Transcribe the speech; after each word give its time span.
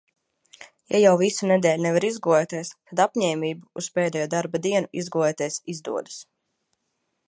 Ja 0.93 1.01
jau 1.01 1.11
visu 1.21 1.49
nedēļu 1.51 1.85
nevar 1.87 2.07
izgulēties, 2.09 2.73
tad 2.89 3.03
apņēmība 3.07 3.83
uz 3.83 3.93
pēdējo 3.99 4.33
darba 4.35 4.67
dienu 4.69 4.93
izgulēties 5.05 5.63
izdodas. 5.77 6.23